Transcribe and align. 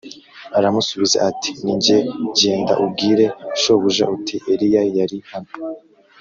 Aramusubiza 0.57 1.17
ati 1.29 1.51
“Ni 1.63 1.73
jye 1.83 1.97
Genda 2.37 2.73
ubwire 2.83 3.25
shobuja 3.61 4.05
uti 4.15 4.35
‘Eliya 4.51 4.81
ari 5.03 5.17
hano’” 5.31 5.51